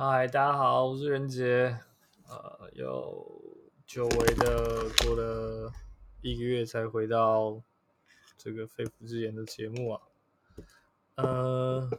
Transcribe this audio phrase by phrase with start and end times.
[0.00, 1.76] 嗨，大家好，我是任杰。
[2.28, 3.42] 呃，有
[3.84, 5.72] 久违的过了
[6.22, 7.60] 一个月才回到
[8.36, 10.00] 这个肺腑之言的节目啊。
[11.16, 11.90] 呃，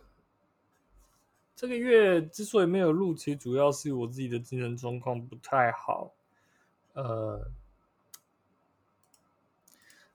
[1.54, 6.14] 这个月之所以没有录，其实主要是我自己的精神状况不太好。
[6.94, 7.52] 呃，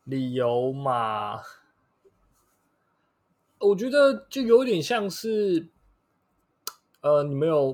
[0.05, 1.43] 理由嘛，
[3.59, 5.69] 我觉得就有点像是，
[7.05, 7.67] 呃，你们有，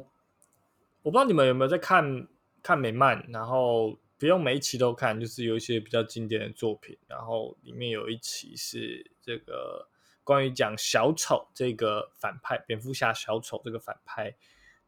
[1.03, 2.27] 我不知道你们有没有在看
[2.65, 9.87] 看美漫，然后不用每一期都看，就是有一些比较经典的作品，然后里面有一期是这个
[10.25, 14.35] 关于讲小丑这个反派，蝙蝠侠小丑这个反派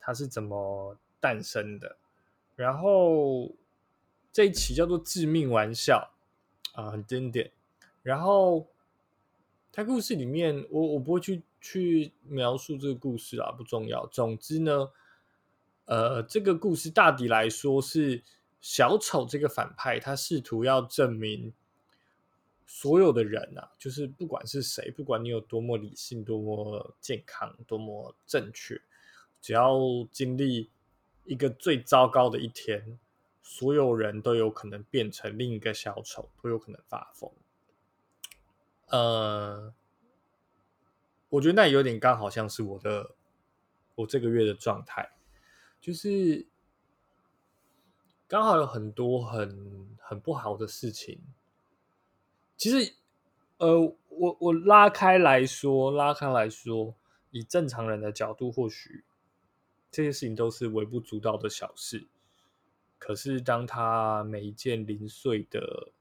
[0.01, 1.97] 他是怎么诞生的，
[2.57, 3.49] 然后
[4.33, 6.11] 这一期叫做致命玩笑
[6.75, 7.53] 啊，很经典，
[8.03, 8.67] 然后。
[9.75, 14.07] 他故事里面，我我不会去去描述这个故事啊，不重要。
[14.09, 14.91] 总之呢，
[15.87, 18.23] 呃，这个故事大抵来说是
[18.61, 21.55] 小丑这个反派，他试图要证明
[22.67, 28.81] 所有的人啊，就是不管是谁，不管你有多么理性、多么健康、多么正确，
[29.41, 29.79] 只要
[30.11, 30.71] 经历
[31.25, 32.99] 一个最糟糕的一天，
[33.43, 37.31] 所有人都有可能变成另一个小丑，都有可能发疯。
[38.89, 39.73] 呃，
[41.33, 43.15] 我觉得那有点刚好像是我的
[43.95, 45.13] 我这个月的状态，
[45.81, 46.47] 就是
[48.29, 51.23] 刚好有很多很很不好的事情。
[52.59, 52.95] 其实，
[53.57, 56.95] 呃，我我拉开来说，拉开来说，
[57.31, 59.03] 以正常人的角度，或许
[59.91, 62.07] 这些事情都是微不足道的小事。
[62.99, 65.93] 可是，当他每一件零碎的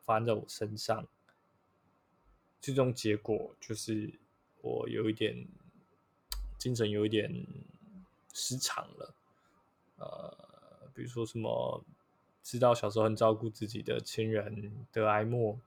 [0.00, 1.06] 发生在我身上。
[2.60, 4.18] 最终结果就是
[4.60, 5.46] 我有一点
[6.58, 7.46] 精神有一点
[8.34, 9.14] 失常了，
[9.96, 11.84] 呃，比如说什么
[12.42, 15.60] 知道小时候很照顾自己的亲人得癌末，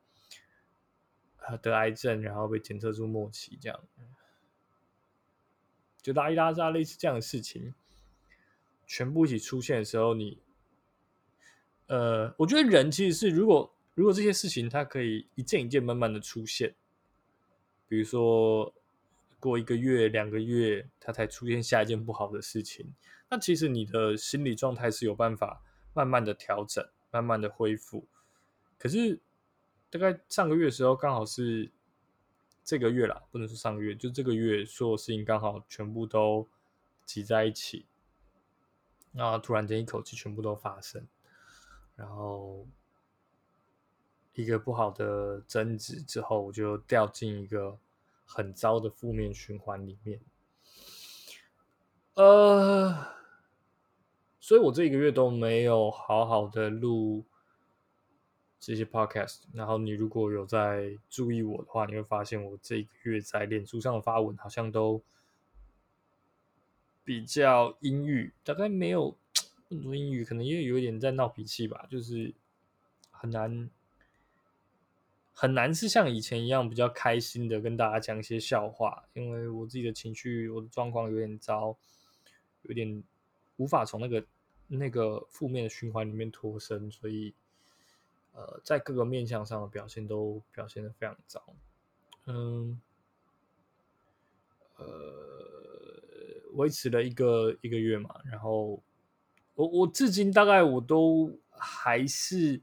[1.62, 3.80] 得癌症，然后被检测出末期，这样
[6.02, 7.74] 就拉一拉扎类似这样的事情，
[8.86, 10.38] 全部一起出现的时候，你
[11.88, 16.76] 呃，我觉得人其实是如果如果这些事情它可以一件一件慢慢的出现。
[17.88, 18.74] 比如说，
[19.42, 22.94] 过一个月、两个月，它才出现下一件不好的事情。
[23.30, 25.62] 那其实你的心理状态是有办法
[25.94, 28.08] 慢慢的调整、慢慢的恢复。
[28.78, 29.20] 可是
[29.90, 31.70] 大概上个月的时候，刚好是
[32.64, 36.48] 这个月啦，不能说上个月，就这个月所有事情刚好全部都
[37.06, 37.86] 挤在一起，
[39.12, 41.06] 那突然间一口气全部都发生，
[41.98, 42.66] 然后。
[44.34, 47.78] 一个不好的争执之后，我就掉进一个
[48.34, 50.22] 很糟的负面循环里面。
[52.14, 53.08] 呃，
[54.40, 57.26] 所以我这一个月都没有好好的录
[58.58, 59.44] 这些 podcast。
[59.54, 65.04] 然后你如果有在注意我的话，你会发现我这一个月在脸书上的发文好像都
[67.04, 69.18] 比较阴郁，大概没有
[69.70, 72.34] 很多阴郁，可能因为有点在闹脾气吧，就是
[73.10, 73.70] 很难。
[75.42, 81.76] 很难是像以前一样比较开心的跟大家讲一些笑话，因为我自己的情绪、我的状况有点糟，
[82.62, 83.04] 有点
[83.58, 84.24] 无法从那个
[84.68, 87.34] 那个负面的循环里面脱身，所以
[88.34, 91.44] 呃，在各个面向上的表现都表现的非常糟。
[92.28, 92.80] 嗯，
[94.78, 94.86] 呃，
[96.52, 98.80] 维持了一个一个月嘛，然后
[99.56, 102.62] 我我至今大概我都还是。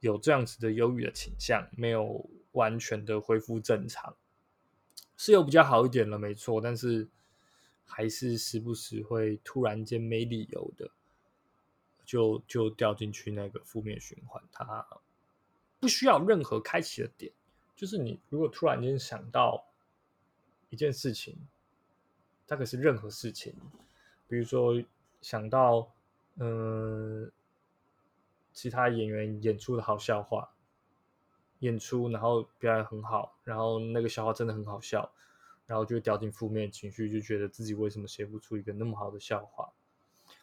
[0.00, 4.16] 有这样子的忧郁的倾向，没有完全的恢复正常，
[5.16, 7.06] 是有比较好一点了，没错，但是
[7.84, 10.90] 还是时不时会突然间没理由的，
[12.06, 14.42] 就就掉进去那个负面循环。
[14.50, 14.86] 它
[15.78, 17.30] 不需要任何开启的点，
[17.76, 19.66] 就是你如果突然间想到
[20.70, 21.36] 一件事情，
[22.46, 23.54] 它可是任何事情，
[24.26, 24.82] 比如说
[25.20, 25.92] 想到
[26.36, 27.30] 嗯。
[28.60, 30.50] 其他演员演出的好笑话，
[31.60, 35.10] 演出然后表演很好，然后那个笑话真的很好笑，
[35.64, 39.72] 然后就掉进负面情绪，就觉得自己为什么写不出一个那么好的笑话？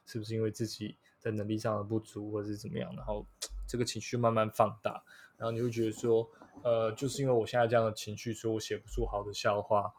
[0.08, 2.92] 是不是因为自己在能力上的不足，或者是怎么样？
[2.96, 3.24] 然后
[3.70, 5.04] 这个情绪慢慢放大，
[5.38, 6.28] 然后你会觉得说，
[6.64, 9.94] 呃，就是因为我现在这样的情绪，所以我写不出好的笑话，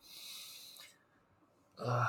[1.76, 2.08] 啊，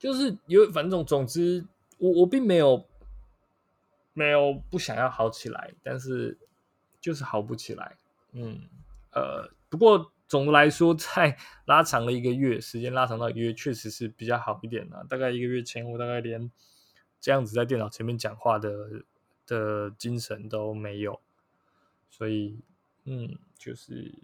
[0.00, 1.64] 就是有反正总之。
[1.98, 2.86] 我我并没有
[4.12, 6.38] 没有不想要好起来，但是
[7.00, 7.96] 就是好不起来。
[8.32, 8.62] 嗯，
[9.12, 11.36] 呃，不过总的来说，在
[11.66, 15.04] 拉长了一个月，时间拉长到一个月，确实是比较好一点了。
[15.08, 16.50] 大概一个月前，我大概连
[17.20, 19.02] 这样子在电脑前面讲话的
[19.46, 21.20] 的精神都没有，
[22.10, 22.60] 所以，
[23.04, 24.14] 嗯，就是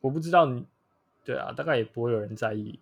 [0.00, 0.66] 我不知道你，
[1.24, 2.80] 对啊，大概也不会有人在意，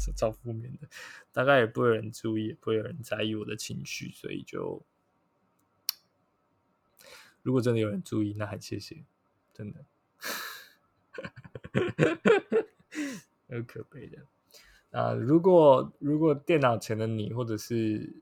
[0.00, 0.88] 是超负面的，
[1.32, 4.82] 大概也不会有人注意，也不会有人在意我的情绪，所以就。
[7.42, 9.02] 如果真的有人注意，那还谢谢，
[9.54, 9.82] 真的，
[13.48, 14.26] 很可悲的。
[14.90, 18.12] 啊，如果如果电脑前的你，或者是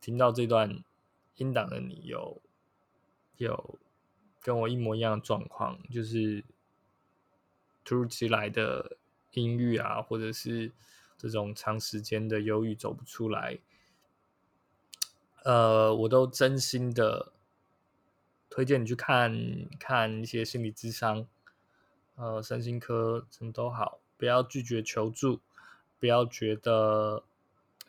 [0.00, 0.82] 听到这段
[1.36, 2.42] 音档的你，有
[3.36, 3.78] 有
[4.42, 6.44] 跟我一模一样的状况，就是
[7.84, 8.96] 突如其来的
[9.34, 10.72] 阴郁啊，或者是
[11.18, 13.58] 这种长时间的忧郁走不出来，
[15.44, 17.32] 呃，我都真心的。
[18.50, 21.28] 推荐你去看看一些心理智商，
[22.16, 25.40] 呃，身心科什么都好，不要拒绝求助，
[26.00, 27.22] 不要觉得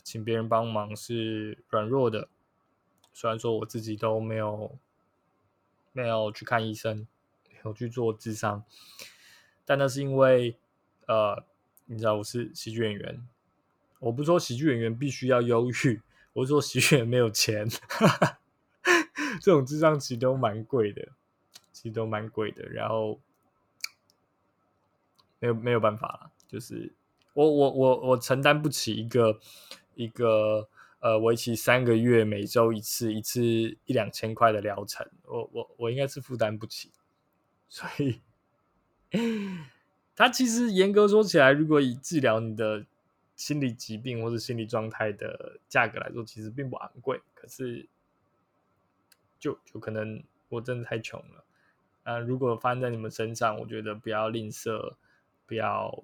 [0.03, 2.27] 请别人帮忙是软弱的。
[3.13, 4.77] 虽然说我自己都没有
[5.91, 7.07] 没有去看医生，
[7.63, 8.63] 有去做智商，
[9.65, 10.57] 但那是因为
[11.07, 11.43] 呃，
[11.91, 13.27] 你知道我是喜剧演员，
[13.97, 15.99] 我不说喜剧演员必须要忧郁，
[16.33, 17.67] 我是说喜剧演员没有钱。
[19.41, 21.09] 这种智商其实都蛮贵的，
[21.71, 22.63] 其实都蛮贵的。
[22.69, 23.19] 然后
[25.39, 26.93] 没有没有办法了，就是
[27.33, 29.39] 我我我我承担不起一个
[29.95, 30.69] 一个
[30.99, 36.91] 呃为期三个月每周一次一次一两千块的疗程，我我我应该是负担不起。
[37.67, 38.21] 所以，
[40.19, 42.85] 它其实严格说起来，如果以治疗你的
[43.37, 47.21] 心理疾病或者心理状态的价格来说，其实并不昂贵。
[47.33, 47.87] 可是。
[49.39, 51.45] 就就可能我真的太穷了，
[52.03, 52.19] 啊！
[52.19, 54.95] 如果发生在你们身上，我觉得不要吝啬，
[55.45, 56.03] 不要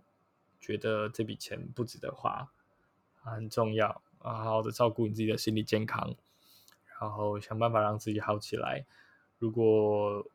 [0.62, 2.50] 觉得这笔钱不值得花，
[3.22, 4.36] 很重要啊！
[4.36, 6.16] 好好的照顾你自己的心理健康，
[6.98, 8.86] 然后想办法让自己好起来。
[9.38, 10.26] 如果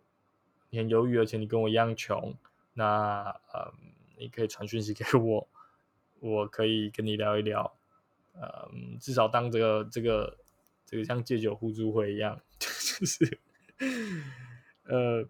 [0.68, 2.34] 你很犹豫，而且你跟我一样穷，
[2.74, 3.24] 那
[3.54, 3.72] 嗯，
[4.18, 5.48] 你可以传讯息给我，
[6.20, 7.76] 我可以跟你聊一聊，
[8.34, 10.38] 嗯，至少当这个这个
[10.86, 12.40] 这个像戒酒互助会一样。
[12.60, 13.38] 就是，
[14.84, 15.26] 呃，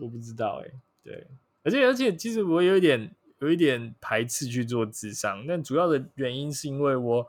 [0.00, 0.70] 我不知道哎，
[1.04, 1.26] 对，
[1.62, 7.28] 而且而且，其实我有一点有一点排斥去做智商，但主要的原因是因为我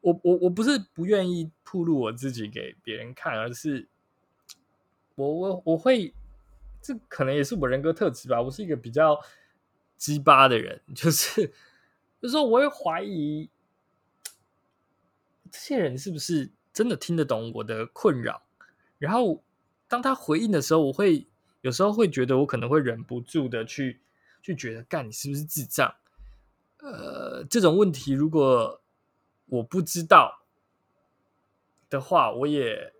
[0.00, 3.86] 我我我不是不愿意铺露我自己给别人看，而是
[5.16, 6.14] 我我我会，
[6.82, 9.20] 这可能也是我人格特质吧，我是一个比较
[9.96, 11.46] 鸡巴的人，就是
[12.20, 13.50] 就是说我会怀疑
[15.50, 18.42] 这些人是不是真的听得懂我的困扰。
[18.98, 19.42] 然后，
[19.88, 21.26] 当他回应的时候，我会
[21.62, 24.00] 有时候会觉得，我可能会忍不住的去
[24.42, 25.94] 去觉得，干你是不是智障？
[26.78, 28.80] 呃，这种问题如果
[29.46, 30.44] 我不知道
[31.90, 32.94] 的话，我也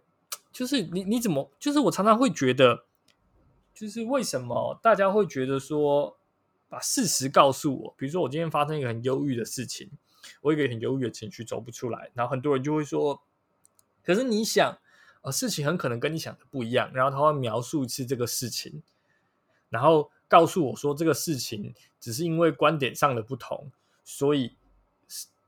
[0.52, 2.84] 就是你你怎么就是我常常会觉得，
[3.80, 6.18] 就是为什么大家会觉得说，
[6.68, 9.90] 把事实告诉我，比如说我今天发生一个很忧郁的事情，
[10.42, 13.22] 我一个很忧郁的情绪走不出来，然后很多人就会说，
[14.04, 14.78] 可是你想。
[15.22, 18.82] 呃，事情很可能跟你想的不一样，然后他会描述一次这个事情，
[19.68, 23.70] 然后告诉我说这个事情只是因为观点上的不同，
[24.02, 24.56] 所以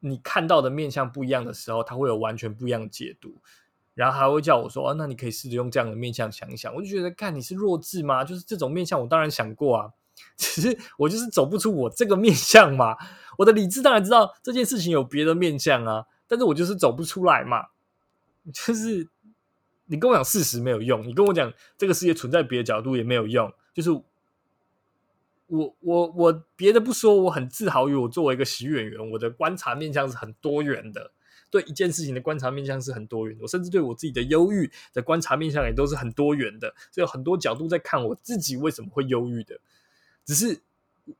[0.00, 3.38] 你看到的面相不一样的时候，他会有完全不一样的解读，
[3.94, 6.74] 然后还会叫我说，啊，那你可以试着用这样的面相想一想。
[6.74, 8.24] 我就觉得，看你是弱智吗？
[8.24, 9.90] 就是这种面相，我当然想过啊，
[10.36, 12.96] 只是我就是走不出我这个面相嘛。
[13.38, 17.66] 我的理智当然知道这件事情有别的面相啊，但是我就是走不出来嘛，
[18.52, 19.08] 就是。
[19.86, 23.52] 你跟我讲事实没有用，你跟我讲这个世界存在别的角度也没有用。
[23.74, 23.90] 就是
[25.48, 31.10] 我我我别的不说，我很自豪于我作为一个喜剧演员，我的观察面向是很多元的。
[31.52, 36.74] 对一件事情的观察面向是很多元的，我甚至对我自己的忧郁的观察面向也都是很多元的。
[36.90, 39.60] 所以有很多角度在看我自己为什么会忧郁的。
[40.24, 40.62] 只是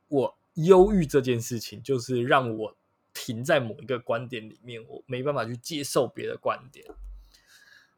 [0.07, 2.75] 我忧郁这件事情，就是让我
[3.13, 6.83] 停在某一个观点里面，我没办法去接受别的观点。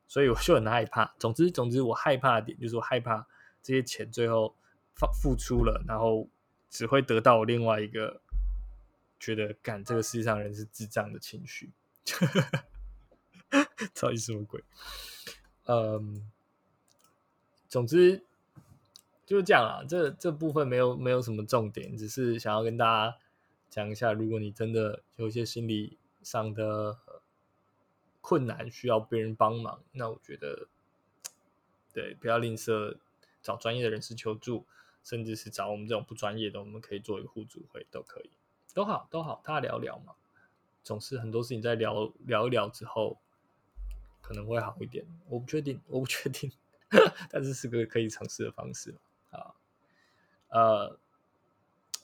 [0.06, 1.16] 所以我就很害怕。
[1.18, 3.26] 总之，总之，我害怕的点就是我害怕
[3.64, 4.54] 这些钱最后
[4.94, 6.28] 付付出了，然后
[6.70, 8.20] 只会得到另外一个
[9.22, 11.72] 觉得干这个世界上人是智障的情绪。
[12.06, 12.28] 哈
[13.50, 13.68] 哈
[14.00, 14.64] 到底什么鬼？
[15.66, 16.32] 嗯，
[17.68, 18.24] 总之
[19.26, 19.84] 就是这样啊。
[19.88, 23.18] 这这部分没有没有什么重点，只是想要跟大家
[23.70, 27.00] 讲一下，如果你真的有一些心理上的。
[28.28, 30.68] 困难需要别人帮忙，那我觉得，
[31.94, 32.98] 对，不要吝啬
[33.44, 34.66] 找专业的人士求助，
[35.04, 38.32] 甚至是找我们这种不专业的，我们可以做一个互助会，都可以，
[38.74, 40.16] 都好，都好，大家聊聊嘛。
[40.86, 43.18] 总是很多事情在聊聊一聊之后，
[44.22, 45.06] 可能会好一点。
[45.28, 46.50] 我不确定，我不确定，
[47.30, 48.96] 但是是个可以尝试的方式
[49.32, 49.54] 啊。
[50.48, 50.98] 呃，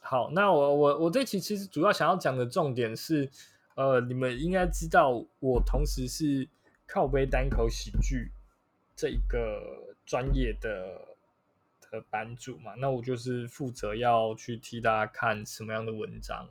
[0.01, 3.29] 好，那我我我这期其实主要想要讲的重点是，
[3.75, 6.49] 呃，你们应该知道，我同时是
[6.85, 8.31] 靠背单口喜剧
[8.95, 11.07] 这一个专业的。
[11.91, 16.47] 的版主嘛，那我就是负责要去替大家看什么样的文章，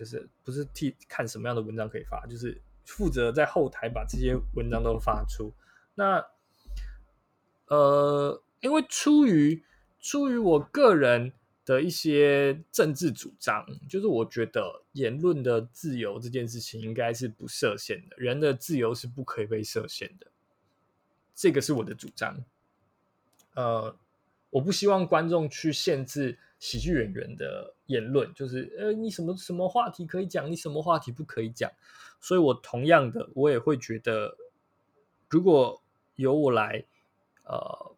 [0.00, 5.52] 就是不是替看什么样的文章可以发，就是负责在后台把这些文章都发出。
[5.94, 6.26] 那
[7.66, 9.62] 呃，因为出于
[10.00, 11.34] 出于我个人
[11.66, 20.26] 的一些政治主张，就是我觉得言论的自由这件事情应该是不设限的，人的自由是不可以被设限的，
[21.34, 22.42] 这个是我的主张。
[23.54, 23.94] 呃。
[24.52, 31.68] 我不希望观众去限制喜剧演员的言论，就是呃，你什么什么话题可以讲，你什么话题不可以讲。
[32.20, 34.36] 所以我同样的，我也会觉得，
[35.28, 35.82] 如果
[36.14, 36.84] 由我来
[37.42, 37.96] 呃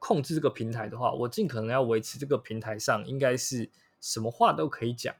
[0.00, 5.14] 控制这个平台的话，我尽可能要维持这个平台上应该是什么话都可以讲，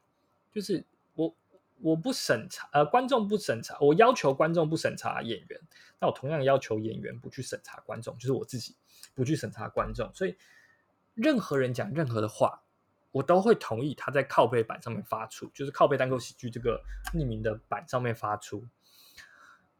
[0.51, 1.35] 就是我
[1.81, 5.61] 我不审查呃观众不审查，我要求观众不审查演员，
[6.01, 8.75] 那我同样要求演员不去审查观众，就是我自己。
[9.13, 10.37] 不去审查观众，所以
[11.15, 12.63] 任何人讲任何的话，
[13.11, 16.83] 我都会同意他在靠背板上面发出，就是靠背单口喜剧这个
[17.15, 18.67] 匿名的板上面发出。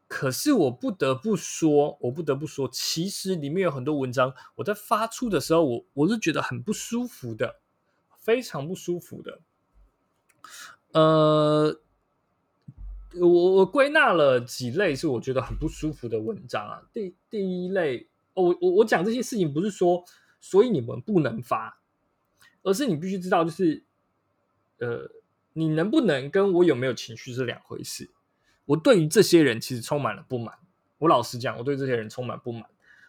[0.07, 7.61] 可是我不得不说，我不得不说，其实里面有很多文章，我在发出的时候，我我是觉得很不舒服的，
[8.17, 9.39] 非常不舒服的。
[10.91, 11.79] 呃，
[13.13, 16.83] 我我归纳了几类是我觉得很不舒服的文章啊。
[16.93, 18.09] 第第一类。
[18.33, 20.05] 我我我讲这些事情不是说，
[20.41, 21.79] 所以你们不能发，
[22.63, 23.83] 而是你必须知道，就是
[24.79, 25.09] 呃，
[25.53, 28.09] 你能不能跟我有没有情绪是两回事。
[28.65, 30.57] 我对于这些人其实充满了不满。
[30.97, 32.65] 我老实讲，我对这些人充满不满。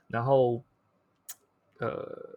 [0.09, 0.63] 然后，
[1.79, 2.37] 呃，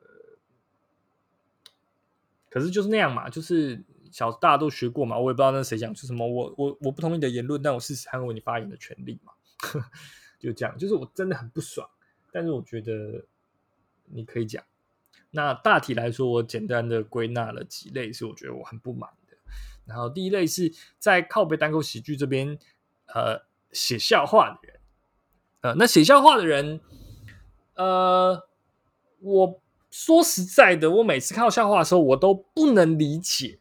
[2.50, 5.18] 可是就是那样嘛，就是小大家都学过嘛。
[5.18, 9.34] 我也不知道那谁讲出什么，我我我不同意你的言论，但我事实捍卫你发言的权利嘛。
[10.40, 11.90] 就这样，就是我真的很不爽。
[12.32, 13.26] 但是我觉得
[14.06, 14.64] 你可以讲。
[15.36, 19.38] 那大体来说，我简单的归纳了几类是我觉得我很不满的。
[19.86, 22.58] 然后第一类是在靠背单口喜剧这边，
[23.08, 24.80] 呃，写笑话的人。
[25.62, 26.80] 呃，那写笑话的人，
[27.76, 28.48] 呃，
[29.20, 29.62] 我
[29.92, 33.60] 说实在的，我每次看到笑话的时候，我都不能理解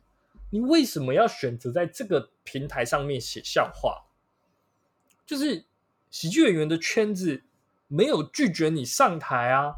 [0.50, 4.06] 你为什么要选择在这个平台上面写笑话。
[5.26, 5.66] 就是
[6.10, 7.42] 喜剧演员的圈子。
[7.86, 9.74] 没有拒绝你上台啊！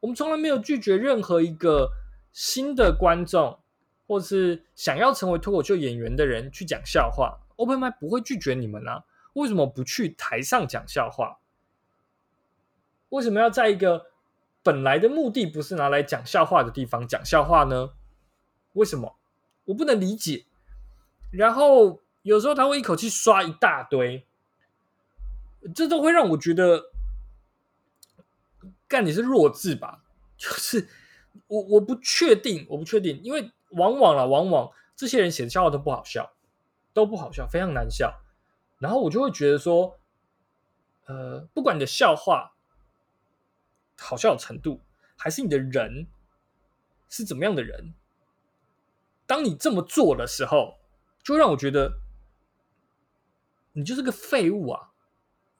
[0.00, 1.92] 我们从来没有拒绝任何一个
[2.32, 3.58] 新的观众，
[4.06, 7.40] 或是想要成为脱口秀演员的人去讲笑话。
[7.56, 9.04] Open m i 不会拒绝你们啊！
[9.34, 11.38] 为什么不去台上讲笑话？
[13.10, 14.06] 为什么要在一个
[14.62, 17.90] 本来的目的不是拿来讲笑话的地方讲笑话呢？
[18.72, 19.16] 为什么？
[19.66, 20.46] 我不能理解。
[21.30, 24.26] 然后有时候他会一口气刷一大堆，
[25.74, 26.89] 这都会让我觉得。
[28.90, 30.02] 干你是弱智吧？
[30.36, 30.88] 就是
[31.46, 36.32] 我我不确定，我不确定，因为往往啊，往往这些人写的笑话都不好笑，
[36.92, 38.20] 都不好笑，非常难笑。
[38.78, 40.00] 然后我就会觉得说，
[41.06, 42.56] 呃，不管你的笑话
[43.96, 44.80] 好笑的程度，
[45.16, 46.08] 还是你的人
[47.08, 47.94] 是怎么样的人，
[49.24, 50.78] 当你这么做的时候，
[51.22, 52.00] 就让我觉得
[53.74, 54.90] 你就是个废物啊！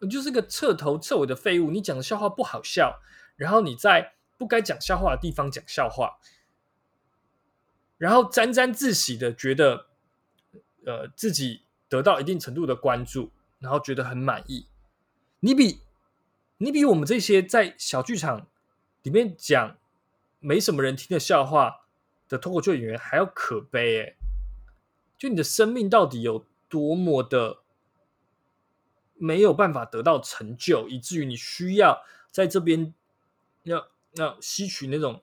[0.00, 1.70] 你就是个彻头彻尾的废物。
[1.70, 3.00] 你讲的笑话不好笑。
[3.40, 6.18] 然后你在不该讲笑话的地方讲笑话，
[7.96, 9.86] 然后沾沾自喜的觉得，
[10.84, 14.66] 呃，自己得到一定程度的关注，然后觉得很满意。
[15.40, 15.80] 你比
[16.58, 18.46] 你比我们这些在小剧场
[19.02, 19.78] 里面讲
[20.38, 21.86] 没什么人听的笑话
[22.28, 24.16] 的脱口秀演员还要可悲哎！
[25.16, 27.60] 就你的生命到底有多么的
[29.14, 32.92] 没有办法得到成就，以至于你需要在这边。
[33.62, 35.22] 要要吸取那种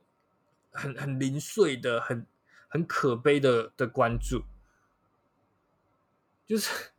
[0.71, 2.25] 很很零碎的、很
[2.67, 4.43] 很可悲的的关注，
[6.45, 6.91] 就是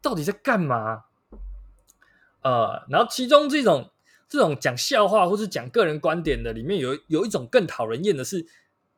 [0.00, 1.04] 到底在干嘛？
[2.42, 3.90] 呃，然后其中这种
[4.28, 8.46] 这种讲笑话或是讲个人观点的，里面有有一种更讨人厌的是，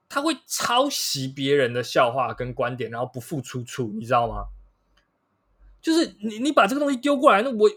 [0.09, 4.47] 他会抄袭别人的笑话跟观点，然后不付出处，你知道吗？
[5.81, 7.71] 就是你你把这个东西丢过来，那我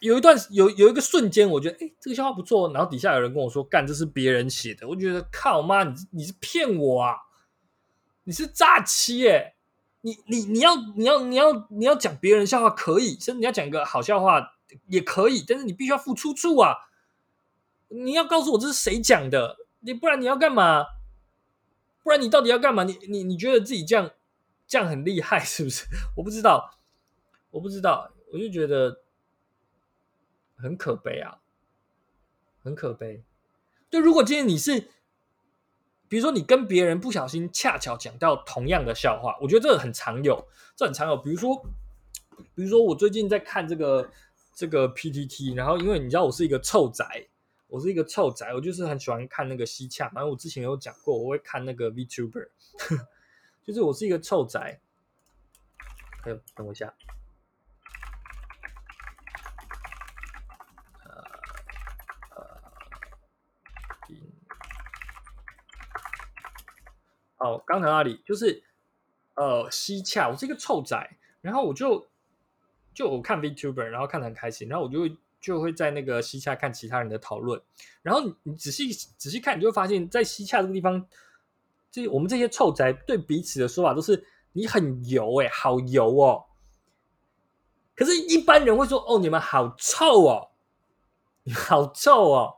[0.00, 2.72] 有一段有有一个瞬间，我觉得哎，这个笑话不错。
[2.72, 7.16] 然后底下有人跟我说：“干，这是别人写的。”我觉得靠妈，你你是骗我啊！
[8.24, 9.54] 你是诈欺耶！
[10.02, 14.52] 你你你要你要你要你要讲别人笑话可以，甚至你要讲一个好笑话
[14.86, 16.76] 也可以，但是你必须要付出处啊！
[17.88, 20.84] 你要告诉我这是谁讲的，你不然你要干嘛？
[22.04, 22.84] 不然你到底要干嘛？
[22.84, 24.10] 你你你觉得自己这样
[24.66, 25.86] 这样很厉害是不是？
[26.16, 26.78] 我不知道，
[27.50, 29.02] 我不知道，我就觉得。
[30.58, 31.38] 很可悲啊，
[32.62, 33.22] 很可悲。
[33.88, 34.80] 就如果今天你是，
[36.08, 41.16] 比如说你跟别人不小心恰巧讲到同样的笑话，我觉得这个很常有，这很常有。
[41.16, 41.64] 比如说，
[42.54, 44.10] 比如说我最近在看这个
[44.54, 47.28] 这个 PTT，然后因为你知道我是一个臭宅，
[47.68, 50.10] 我是一个臭宅，我就是很喜欢看那个西洽。
[50.14, 52.48] 然后我之前有讲过，我会看那个 VTuber，
[53.64, 54.80] 就是我是一个臭宅。
[56.22, 56.92] 还有，等我一下。
[67.38, 68.62] 哦，刚才那里就是
[69.34, 70.96] 呃西洽，我是一个臭仔，
[71.40, 72.06] 然后我就
[72.92, 77.60] 就我看 VTuber，然后看的很开心，然后我就会就会在那个西洽看其他人的讨论，
[78.02, 81.06] 然后你仔细仔细看，你就会发现，在西洽这个地方，
[81.92, 86.44] 这我们这些臭仔对彼此的说法都是你很油哎，好油哦，
[87.94, 90.50] 可是，一般人会说哦，你们好臭哦，
[91.44, 92.56] 你好臭哦，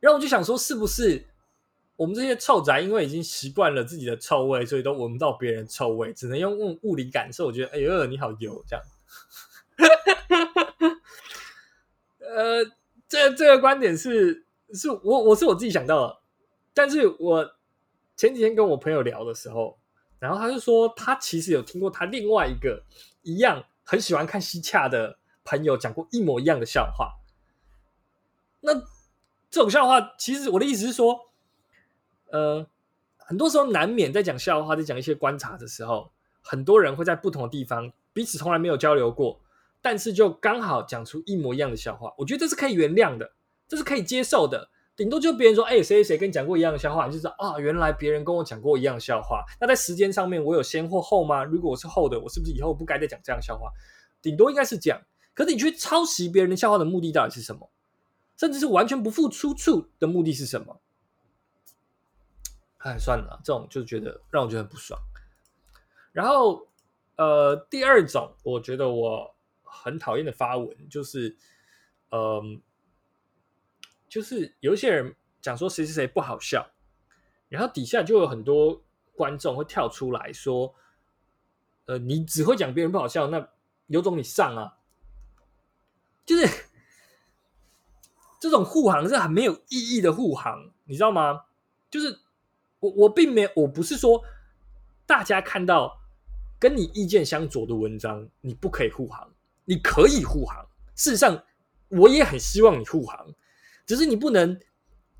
[0.00, 1.28] 然后我就想说，是不是？
[1.98, 7.46] 我们这些臭宅，因为已经习惯了自己的臭味，所以都闻不到别人臭味，只能用物物理感受。
[7.46, 8.84] 我觉得，哎呦，你好油，这样。
[12.20, 12.64] 呃，
[13.08, 16.18] 这这个观点是是我我是我自己想到的，
[16.72, 17.56] 但是我
[18.16, 19.76] 前几天跟我朋友聊的时候，
[20.20, 22.84] 然后他就说，他其实有听过他另外一个
[23.22, 27.14] 一样很喜欢看西洽的朋友讲过一模一样的笑话。
[28.60, 28.72] 那
[29.50, 31.26] 这种笑话，其实我的意思是说。
[32.30, 32.66] 呃，
[33.16, 39.40] 很多时候难免在讲笑话，在讲一些观察的时候，很多人会在不同的地方彼此从来没有交流过，
[39.80, 42.12] 但是就刚好讲出一模一样的笑话。
[42.18, 43.32] 我觉得这是可以原谅的，
[43.66, 44.70] 这是可以接受的。
[44.96, 49.44] 顶多就别人说：“哎，谁谁谁跟你讲过一样的笑话？”你就知道啊，原来别人跟我讲过一样的笑话。
[49.60, 51.44] 那在时间上面，我有先或后吗？
[51.44, 53.70] 如果我是后的，我是不是以后不该再讲这样的笑话？
[54.20, 55.00] 顶多应该是讲。
[55.34, 57.70] 可是你去抄袭别人的笑话的目的到底是什么？
[58.36, 60.80] 甚至是完全不付出处的目的是什么？
[62.78, 65.00] 哎，算了，这种就觉得让我觉得很不爽。
[66.12, 66.66] 然后，
[67.16, 71.36] 呃，第二种我觉得我很讨厌的发文就是，
[72.10, 72.62] 嗯，
[74.08, 76.70] 就是有一些人讲说谁谁谁不好笑，
[77.48, 78.80] 然后底下就有很多
[79.16, 80.72] 观众会跳出来说，
[81.86, 83.48] 呃，你只会讲别人不好笑，那
[83.88, 84.78] 有种你上啊！
[86.24, 86.46] 就是
[88.40, 91.46] 这种护航是很没有意义的护航，你知道吗？
[91.90, 92.20] 就是。
[92.80, 94.22] 我我并没有，我不是说
[95.06, 96.00] 大家看到
[96.58, 99.28] 跟你意见相左的文章，你不可以护航，
[99.64, 100.64] 你可以护航。
[100.94, 101.44] 事实上，
[101.88, 103.34] 我也很希望你护航，
[103.86, 104.58] 只是你不能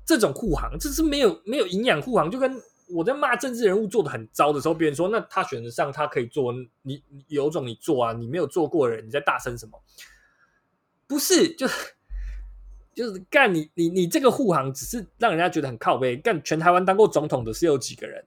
[0.05, 2.29] 这种护航，这是没有没有营养护航。
[2.31, 9.81] 就跟我在骂政治人物做的很糟的时候，别人说那他选择上他可以做，你有种你做啊，你没有做过的人你在大声什么？
[11.07, 11.67] 不是，就。
[12.99, 18.25] 就是干你你你这个护航只是让人家觉得很靠背，干全台湾当过总统的是有几个人？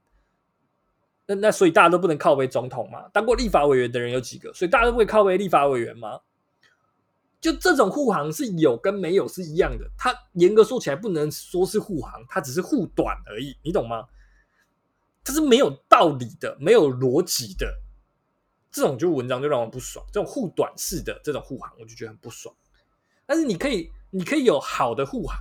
[1.27, 3.07] 那那所以大家都不能靠背总统嘛？
[3.11, 4.51] 当过立法委员的人有几个？
[4.55, 6.19] 所以大家都不会靠背立法委员吗？
[7.39, 14.07] 就这种护航是有跟没有是一样的，它严格说起来不能说是护航，它只是护短而已，你懂吗？
[15.23, 17.71] 它是没有道理的，没有逻辑的，
[18.71, 20.03] 这种就文章就让我不爽。
[20.11, 22.55] 这种护短式的这种护航，我就觉得很不爽。
[23.27, 23.91] 但是你可以。
[24.15, 25.39] 你可以有好的护航，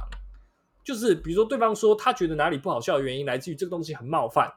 [0.82, 4.50] 就是比如说对方说他觉得哪里不好笑的原因来自于这个东西很冒犯，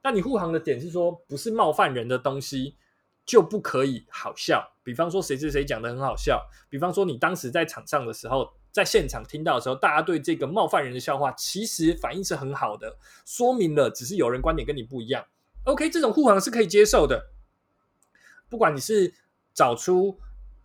[0.00, 2.76] 那你护航的点是说不是冒犯人的东西
[3.26, 4.70] 就不可以好笑。
[4.84, 6.40] 比方说谁谁谁讲的很好笑，
[6.70, 15.24] 比方说你当时在场上的时候，在现场听到的时候，大家对这个冒犯人的笑话其实反应是很好的，说明了只是有人观点跟你不一样。
[15.64, 17.30] OK，这种护航是可以接受的，
[18.48, 19.12] 不管你是
[19.52, 20.16] 找出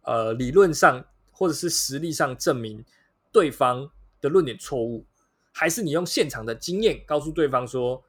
[0.04, 1.06] 呃理论上。
[1.34, 2.86] 或者是实力上证明
[3.32, 3.92] 对方
[4.22, 5.06] 的论点错误，
[5.52, 8.02] 还是你用现场的经验告诉对方说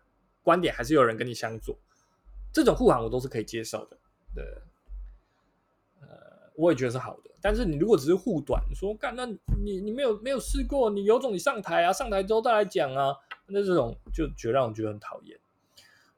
[0.43, 1.77] 观点还是有人跟你相左，
[2.53, 3.99] 这种护航我都是可以接受的。
[4.35, 4.45] 对，
[6.01, 6.09] 呃，
[6.55, 7.31] 我也觉得是好的。
[7.41, 9.27] 但是你如果只是护短，说干那
[9.63, 13.15] 你你没有没有试过，你有种你上台啊，上台之后再来讲啊，
[13.49, 15.39] 那这种就觉得让我觉得很讨厌。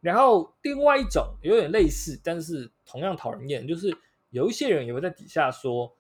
[0.01, 3.93] 然后另外一种有点类似，但是同样讨人厌，就是
[4.31, 5.96] 有一些人也会在底下说，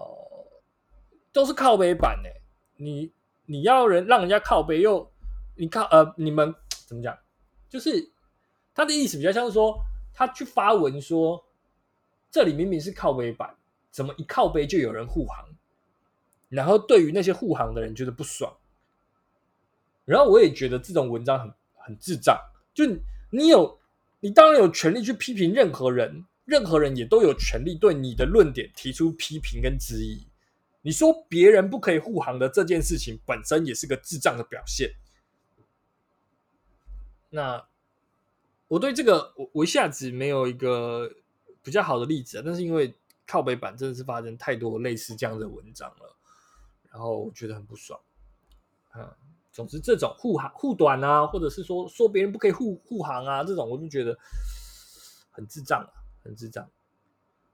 [0.00, 0.46] 哦，
[1.32, 2.40] 都是靠背版哎，
[2.76, 3.12] 你
[3.46, 5.12] 你要人让人家靠背，又
[5.56, 6.54] 你靠呃，你们
[6.86, 7.16] 怎么讲？
[7.68, 8.10] 就是
[8.74, 9.78] 他的意思比较像是说，
[10.12, 11.44] 他去发文说，
[12.30, 13.54] 这里明明是靠背版，
[13.90, 15.46] 怎么一靠背就有人护航？
[16.48, 18.52] 然后对于那些护航的人觉得不爽，
[20.04, 22.36] 然后我也觉得这种文章很很智障。
[22.74, 22.84] 就
[23.30, 23.78] 你有，
[24.18, 30.26] 你当然有权利去批评任何人，任何人也都有权利对你的论点提出批评跟质疑。
[30.82, 34.90] 你说别人不可以护航的这件事情本身也是个智障的表现。
[37.28, 37.64] 那
[38.66, 41.08] 我对这个我我一下子没有一个
[41.62, 42.92] 比较好的例子，但是因为
[43.26, 46.16] 靠北版真的是发生太多类似这样的文章了。
[46.90, 48.00] 然后我觉得很不爽，
[48.96, 49.08] 嗯，
[49.52, 54.18] 总之这种护航护短啊，或者是说说别人不可以护护航啊，这种我就觉得
[55.30, 56.68] 很智障啊，很智障，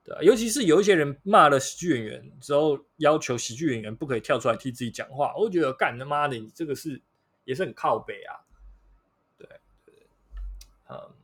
[0.04, 7.00] 对啊，尤其是有一些人骂了喜剧演员之后，要求喜剧演员不可以跳出来替自己讲话，我觉得干他妈的，你这个是
[7.44, 8.40] 也是很靠北啊，
[9.38, 9.48] 对
[9.84, 9.94] 对，
[10.88, 11.14] 嗯，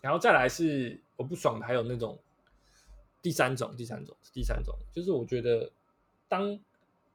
[0.00, 2.18] 然后再来是我不爽的，还有那种
[3.20, 5.72] 第三种，第三种，第三种，就是我觉得
[6.28, 6.58] 当。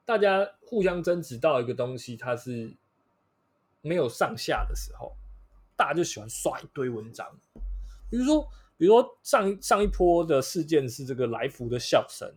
[0.06, 2.76] 大家互相争执到一个东西，它是
[3.82, 5.16] 没有上下的时候，
[5.76, 7.40] 大家就喜欢刷一堆文章。
[8.10, 12.34] 比如说，比如说上上一波的事件是这个来福的笑声，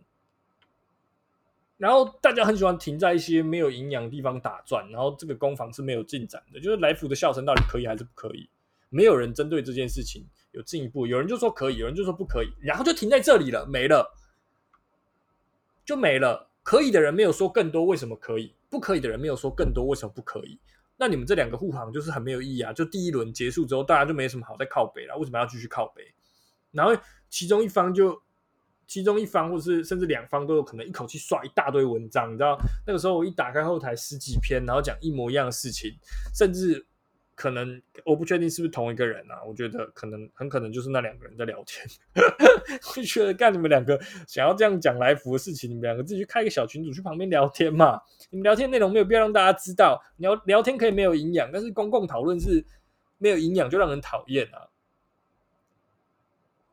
[1.77, 6.59] 然后大家很喜欢停在一些没有营养的地方打转，然后这个攻防是没有进展的。
[6.59, 8.49] 就是来福的笑声到底可以还是不可以？
[8.89, 14.13] 没有人针对这件事情有进一步，有人就说可以，有人就说不可以，然后就停在这里了，没了，
[15.85, 16.49] 就没了。
[16.61, 18.53] 可以的人没有说更多，为什么可以？
[18.69, 20.59] 不可以的人没有说更多，为什么不可以？
[20.95, 22.71] 那你们这两个护航就是很没有意义啊！
[22.71, 26.03] 就第一轮结束之后，大家就没什么好再靠北了，为什么要继续靠北？
[26.73, 26.93] 然后
[27.29, 28.21] 其中一方就，
[28.85, 32.59] 其中一方或是甚至两方都有可能一口气刷一大堆文章，你知道？
[32.85, 35.91] 那个时候我一打开后台十几篇，然后讲一模一样的事情，
[36.35, 36.85] 甚至。
[37.35, 39.43] 可能我不确定是不是同一个人啊？
[39.43, 41.83] 我觉得可能很可能就是那两个人在聊天。
[42.93, 47.99] 就觉得干你们两个想要这样讲来福的事情，你们两个自己去开一个小群组去旁边聊天嘛。
[48.29, 49.99] 你们聊天内容没有必要让大家知道。
[50.17, 52.63] 聊聊天可以没有营养，但是公共讨论是
[53.17, 54.69] 没有营养就让人讨厌啊。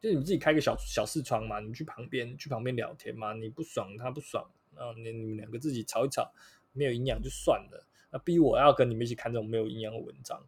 [0.01, 3.35] 就你们自己开个小小视窗嘛，你们去旁边去旁边聊天嘛。
[3.35, 6.33] 你不爽他不爽，然后你你们两个自己吵一吵，
[6.73, 7.87] 没有营养就算了。
[8.11, 10.43] 那逼我要跟你们一起看这种没有营养的文章，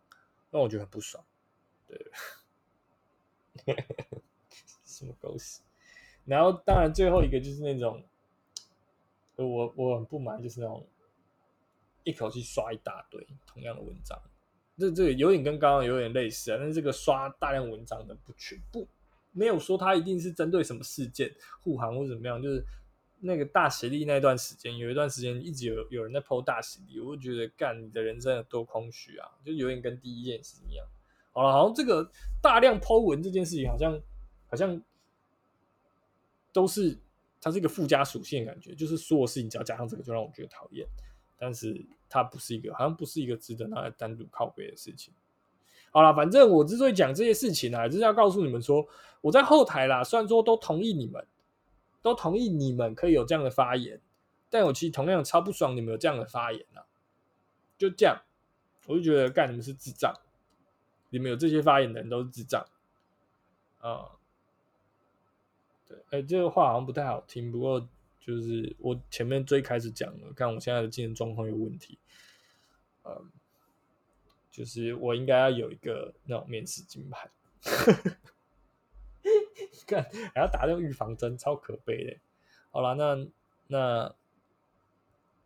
[0.51, 1.23] 那我觉得很不爽。
[1.87, 2.07] 对，
[4.85, 5.61] 什么狗屎！
[6.25, 8.03] 然后当然最后一个就是那种，
[9.37, 10.87] 我我很不满，就是那种
[12.05, 14.19] 一口气刷一大堆同样的文章。
[14.79, 18.89] 这这个有点跟刚刚有点类似啊，但是这个刷大量文章的不全不
[19.33, 22.65] 没有说他一定是针对什么事件护航或怎么样，就是。
[23.25, 30.85] 那个大实力那段时间，有一段时间一直有有人在抛大实力，我就觉得干你的人生有多空虚啊，就有点跟第一件事一样。
[31.31, 32.11] 好了，好像这个
[32.43, 33.97] 大量抛文这件事情，好像
[34.49, 34.83] 好像
[36.53, 36.99] 都是
[37.41, 40.85] 它是一个附加属性感觉，就是所有事情只要加上这个，就让我觉得讨厌。
[41.39, 45.15] 但是它不是一个，好像不是一个值得拿来单独靠背的事情。
[45.93, 48.85] 好了，反正我之所以讲这些事情啊，就是要告诉你们说，
[49.21, 51.25] 我在后台啦，虽然说都同意你们。
[52.03, 54.01] 都同意你们可以有这样的发言，
[54.51, 56.83] 但我其实同样超不爽你们有这样的发言啊！
[57.79, 58.21] 就这样，
[58.89, 60.13] 我就觉得干你们是智障，
[61.11, 62.67] 你们有这些发言的人都是智障
[63.79, 64.19] 啊！
[65.87, 72.01] 对，哎，这个话好像不太好听，不过就是我前面最开始讲了，看我现在的精神状况有问题，
[73.05, 73.31] 嗯，
[74.53, 77.29] 就是我应该要有一个那种面试金牌。
[79.87, 80.03] 看，
[80.35, 82.17] 还要打那个预防针，超可悲的。
[82.71, 83.27] 好了，那
[83.67, 84.15] 那，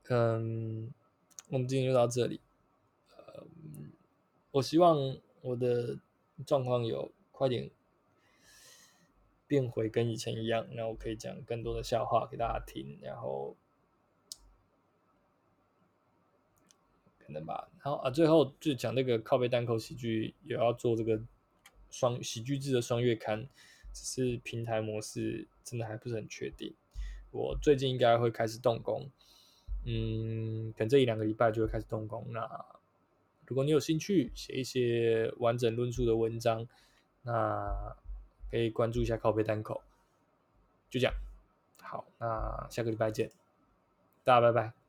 [0.09, 0.92] 嗯，
[1.49, 2.40] 我们今天就到这里。
[3.16, 3.45] 呃，
[4.51, 5.99] 我希望我的
[6.47, 7.71] 状况有快点
[9.47, 13.57] 变回跟以前一样，然后可以讲更多的笑话给大家听，然后
[17.27, 17.69] 可能吧。
[17.83, 21.21] 然后啊，最后就讲那个靠背单口喜剧，也要做这个
[21.91, 23.47] 双喜剧制的双月刊。
[23.99, 26.75] 只是平台模式真的还不是很确定，
[27.31, 29.09] 我最近应该会开始动工，
[29.87, 32.27] 嗯，可能这一两个礼拜就会开始动工。
[32.29, 32.47] 那
[33.47, 36.69] 如果你有兴趣写一些完整论述的文章，
[37.23, 37.97] 那
[38.51, 39.81] 可以关注一下靠背单口。
[40.91, 41.15] 就这样，
[41.81, 43.31] 好，那下个礼拜见，
[44.25, 44.86] 大家拜拜。